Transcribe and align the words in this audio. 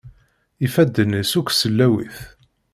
Ifadden-is 0.65 1.31
akk 1.39 1.49
sellawit. 1.53 2.17